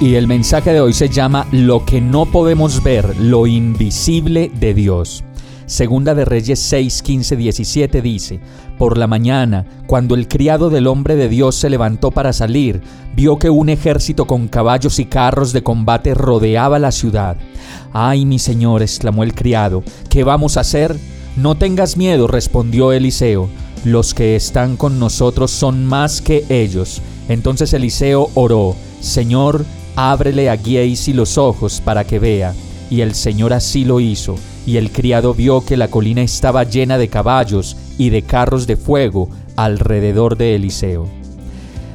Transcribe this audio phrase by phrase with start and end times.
[0.00, 4.72] Y el mensaje de hoy se llama Lo que no podemos ver, lo invisible de
[4.72, 5.22] Dios.
[5.66, 8.40] Segunda de Reyes 6, 15, 17 dice,
[8.78, 12.80] Por la mañana, cuando el criado del hombre de Dios se levantó para salir,
[13.14, 17.36] vio que un ejército con caballos y carros de combate rodeaba la ciudad.
[17.92, 20.96] Ay, mi señor, exclamó el criado, ¿qué vamos a hacer?
[21.36, 23.50] No tengas miedo, respondió Eliseo,
[23.84, 27.02] los que están con nosotros son más que ellos.
[27.28, 29.64] Entonces Eliseo oró, Señor,
[30.00, 32.54] ábrele a Giesi los ojos para que vea.
[32.88, 36.98] Y el Señor así lo hizo y el criado vio que la colina estaba llena
[36.98, 41.08] de caballos y de carros de fuego alrededor de Eliseo.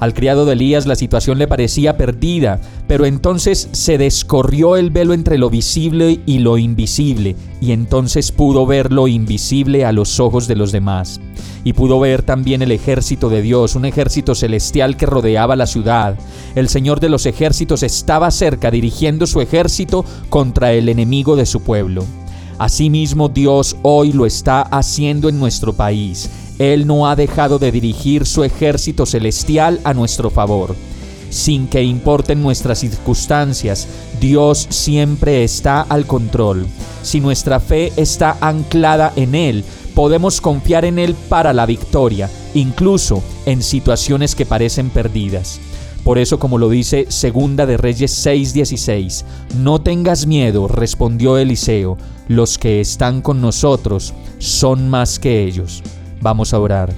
[0.00, 5.12] Al criado de Elías la situación le parecía perdida, pero entonces se descorrió el velo
[5.12, 10.46] entre lo visible y lo invisible, y entonces pudo ver lo invisible a los ojos
[10.46, 11.20] de los demás.
[11.64, 16.16] Y pudo ver también el ejército de Dios, un ejército celestial que rodeaba la ciudad.
[16.54, 21.60] El Señor de los ejércitos estaba cerca dirigiendo su ejército contra el enemigo de su
[21.62, 22.04] pueblo.
[22.58, 26.28] Asimismo, Dios hoy lo está haciendo en nuestro país.
[26.58, 30.74] Él no ha dejado de dirigir su ejército celestial a nuestro favor.
[31.30, 33.86] Sin que importen nuestras circunstancias,
[34.20, 36.66] Dios siempre está al control.
[37.02, 39.64] Si nuestra fe está anclada en Él,
[39.94, 45.60] podemos confiar en Él para la victoria, incluso en situaciones que parecen perdidas.
[46.02, 49.24] Por eso, como lo dice Segunda de Reyes 6:16,
[49.58, 55.82] no tengas miedo, respondió Eliseo, los que están con nosotros son más que ellos.
[56.20, 56.92] Vamos a orar.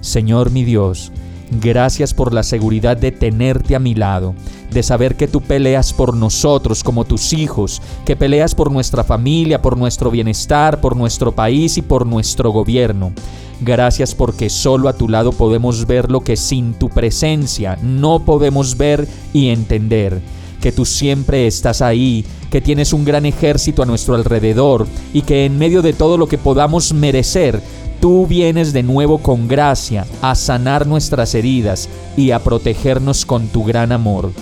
[0.00, 1.12] Señor mi Dios,
[1.50, 4.34] gracias por la seguridad de tenerte a mi lado,
[4.70, 9.60] de saber que tú peleas por nosotros como tus hijos, que peleas por nuestra familia,
[9.60, 13.12] por nuestro bienestar, por nuestro país y por nuestro gobierno.
[13.60, 18.76] Gracias porque solo a tu lado podemos ver lo que sin tu presencia no podemos
[18.76, 20.20] ver y entender.
[20.60, 25.44] Que tú siempre estás ahí, que tienes un gran ejército a nuestro alrededor y que
[25.44, 27.60] en medio de todo lo que podamos merecer,
[28.00, 33.64] tú vienes de nuevo con gracia a sanar nuestras heridas y a protegernos con tu
[33.64, 34.32] gran amor.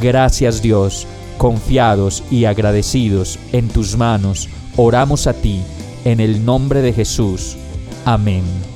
[0.00, 1.06] Gracias Dios,
[1.38, 5.60] confiados y agradecidos en tus manos, oramos a ti,
[6.04, 7.56] en el nombre de Jesús.
[8.04, 8.75] Amén.